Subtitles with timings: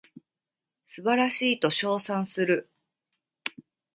[0.87, 2.71] 素晴らしいと称賛する